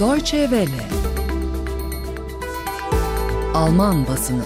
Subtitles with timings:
[0.00, 0.88] Deutsche Welle
[3.54, 4.42] Alman basını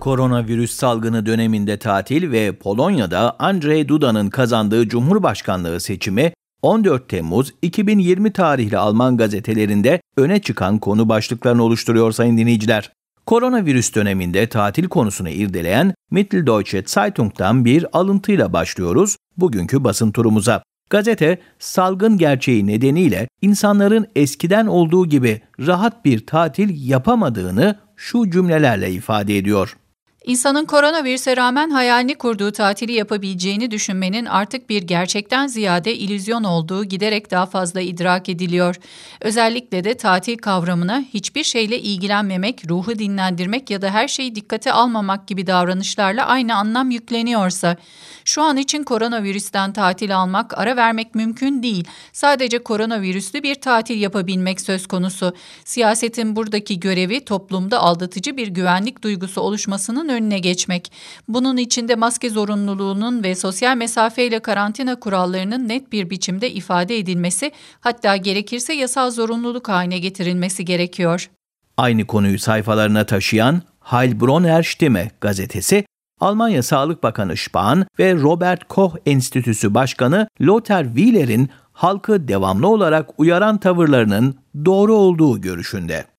[0.00, 6.32] Koronavirüs salgını döneminde tatil ve Polonya'da Andrzej Duda'nın kazandığı Cumhurbaşkanlığı seçimi
[6.62, 12.92] 14 Temmuz 2020 tarihli Alman gazetelerinde öne çıkan konu başlıklarını oluşturuyor sayın dinleyiciler.
[13.26, 20.62] Koronavirüs döneminde tatil konusunu irdeleyen Mitteldeutsche Zeitung'dan bir alıntıyla başlıyoruz bugünkü basın turumuza.
[20.90, 29.38] Gazete, salgın gerçeği nedeniyle insanların eskiden olduğu gibi rahat bir tatil yapamadığını şu cümlelerle ifade
[29.38, 29.76] ediyor.
[30.24, 37.30] İnsanın koronavirüse rağmen hayalini kurduğu tatili yapabileceğini düşünmenin artık bir gerçekten ziyade ilüzyon olduğu giderek
[37.30, 38.76] daha fazla idrak ediliyor.
[39.20, 45.28] Özellikle de tatil kavramına hiçbir şeyle ilgilenmemek, ruhu dinlendirmek ya da her şeyi dikkate almamak
[45.28, 47.76] gibi davranışlarla aynı anlam yükleniyorsa,
[48.24, 51.84] şu an için koronavirüsten tatil almak, ara vermek mümkün değil.
[52.12, 55.34] Sadece koronavirüslü bir tatil yapabilmek söz konusu.
[55.64, 60.92] Siyasetin buradaki görevi toplumda aldatıcı bir güvenlik duygusu oluşmasının önüne geçmek.
[61.28, 68.16] Bunun içinde maske zorunluluğunun ve sosyal mesafeyle karantina kurallarının net bir biçimde ifade edilmesi, hatta
[68.16, 71.30] gerekirse yasal zorunluluk haline getirilmesi gerekiyor.
[71.76, 75.84] Aynı konuyu sayfalarına taşıyan Heilbronner Stimme gazetesi,
[76.20, 83.58] Almanya Sağlık Bakanı Spahn ve Robert Koch Enstitüsü Başkanı Lothar Wieler'in halkı devamlı olarak uyaran
[83.58, 86.13] tavırlarının doğru olduğu görüşünde.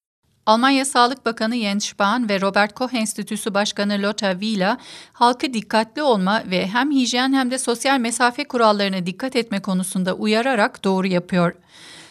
[0.46, 4.78] Almanya Sağlık Bakanı Jens Spahn ve Robert Koch Enstitüsü Başkanı Lothar Wieler,
[5.14, 10.84] halkı dikkatli olma ve hem hijyen hem de sosyal mesafe kurallarına dikkat etme konusunda uyararak
[10.84, 11.54] doğru yapıyor.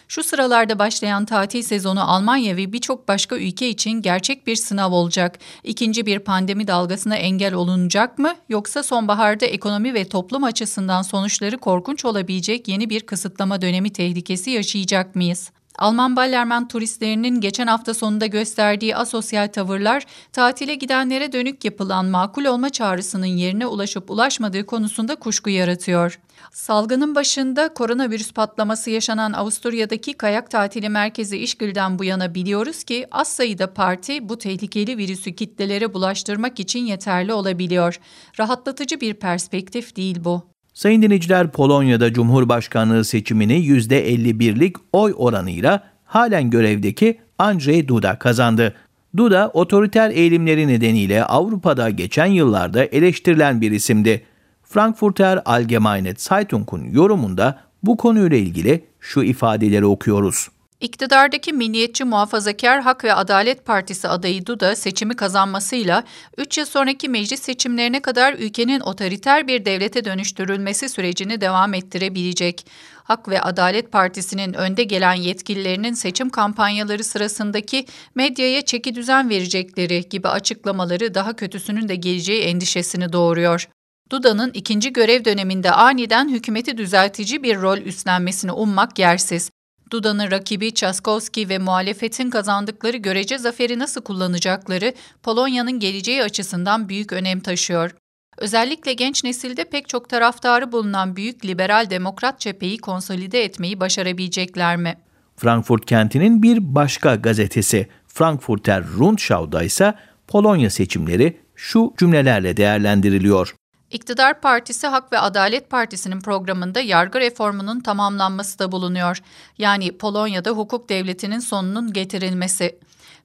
[0.07, 5.39] Şu sıralarda başlayan tatil sezonu Almanya ve birçok başka ülke için gerçek bir sınav olacak.
[5.63, 12.05] İkinci bir pandemi dalgasına engel olunacak mı yoksa sonbaharda ekonomi ve toplum açısından sonuçları korkunç
[12.05, 15.51] olabilecek yeni bir kısıtlama dönemi tehlikesi yaşayacak mıyız?
[15.79, 22.69] Alman Ballermann turistlerinin geçen hafta sonunda gösterdiği asosyal tavırlar, tatile gidenlere dönük yapılan makul olma
[22.69, 26.19] çağrısının yerine ulaşıp ulaşmadığı konusunda kuşku yaratıyor.
[26.51, 33.27] Salgının başında koronavirüs patlaması yaşanan Avusturya'daki kayak tatili merkezi İşgül'den bu yana biliyoruz ki az
[33.27, 37.99] sayıda parti bu tehlikeli virüsü kitlelere bulaştırmak için yeterli olabiliyor.
[38.39, 40.54] Rahatlatıcı bir perspektif değil bu.
[40.75, 48.75] Sayın dinleyiciler Polonya'da Cumhurbaşkanlığı seçimini %51'lik oy oranıyla halen görevdeki Andrzej Duda kazandı.
[49.17, 54.25] Duda otoriter eğilimleri nedeniyle Avrupa'da geçen yıllarda eleştirilen bir isimdi.
[54.63, 60.47] Frankfurter Allgemeine Zeitung'un yorumunda bu konuyla ilgili şu ifadeleri okuyoruz.
[60.79, 66.03] İktidardaki Milliyetçi Muhafazakar Hak ve Adalet Partisi adayı Duda seçimi kazanmasıyla
[66.37, 72.67] 3 yıl sonraki meclis seçimlerine kadar ülkenin otoriter bir devlete dönüştürülmesi sürecini devam ettirebilecek.
[73.03, 80.27] Hak ve Adalet Partisi'nin önde gelen yetkililerinin seçim kampanyaları sırasındaki medyaya çeki düzen verecekleri gibi
[80.27, 83.69] açıklamaları daha kötüsünün de geleceği endişesini doğuruyor.
[84.11, 89.51] Duda'nın ikinci görev döneminde aniden hükümeti düzeltici bir rol üstlenmesini ummak yersiz.
[89.91, 97.39] Duda'nın rakibi Çaskowski ve muhalefetin kazandıkları görece zaferi nasıl kullanacakları Polonya'nın geleceği açısından büyük önem
[97.39, 97.95] taşıyor.
[98.37, 104.97] Özellikle genç nesilde pek çok taraftarı bulunan büyük liberal demokrat cepheyi konsolide etmeyi başarabilecekler mi?
[105.37, 109.93] Frankfurt kentinin bir başka gazetesi Frankfurter Rundschau'da ise
[110.27, 113.55] Polonya seçimleri şu cümlelerle değerlendiriliyor.
[113.95, 119.21] İktidar Partisi Hak ve Adalet Partisi'nin programında yargı reformunun tamamlanması da bulunuyor.
[119.57, 122.79] Yani Polonya'da hukuk devletinin sonunun getirilmesi.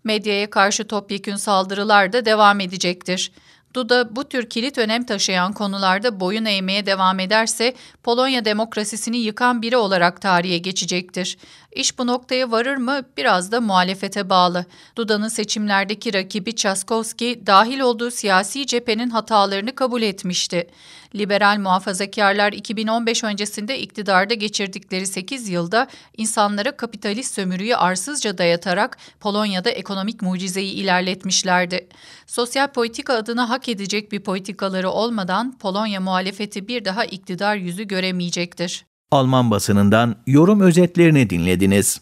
[0.04, 3.32] Medyaya karşı topyekün saldırılar da devam edecektir.
[3.74, 9.76] Duda bu tür kilit önem taşıyan konularda boyun eğmeye devam ederse Polonya demokrasisini yıkan biri
[9.76, 11.38] olarak tarihe geçecektir.
[11.72, 14.64] İş bu noktaya varır mı biraz da muhalefete bağlı.
[14.96, 20.66] Duda'nın seçimlerdeki rakibi Çaskowski dahil olduğu siyasi cephenin hatalarını kabul etmişti.
[21.14, 25.86] Liberal muhafazakarlar 2015 öncesinde iktidarda geçirdikleri 8 yılda
[26.16, 31.88] insanlara kapitalist sömürüyü arsızca dayatarak Polonya'da ekonomik mucizeyi ilerletmişlerdi.
[32.26, 38.84] Sosyal politika adına hak edecek bir politikaları olmadan Polonya muhalefeti bir daha iktidar yüzü göremeyecektir.
[39.10, 42.00] Alman basınından yorum özetlerini dinlediniz.